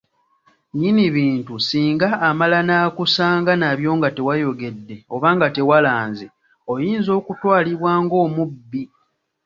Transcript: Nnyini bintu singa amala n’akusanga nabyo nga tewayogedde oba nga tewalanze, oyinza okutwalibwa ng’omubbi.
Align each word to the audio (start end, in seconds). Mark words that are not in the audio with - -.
Nnyini 0.71 1.05
bintu 1.17 1.53
singa 1.67 2.07
amala 2.29 2.59
n’akusanga 2.67 3.51
nabyo 3.61 3.91
nga 3.97 4.09
tewayogedde 4.15 4.95
oba 5.15 5.27
nga 5.35 5.47
tewalanze, 5.55 6.27
oyinza 6.71 7.11
okutwalibwa 7.19 7.91
ng’omubbi. 8.03 8.83